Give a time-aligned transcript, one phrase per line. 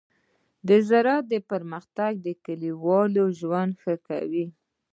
[0.67, 4.45] د زراعت پرمختګ د کليوالو ژوند ښه کوي.